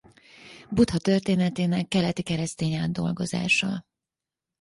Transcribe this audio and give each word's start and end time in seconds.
Buddha 0.69 0.97
történetének 0.97 1.87
keleti 1.87 2.21
keresztény 2.23 2.73
átdolgozása. 2.75 3.83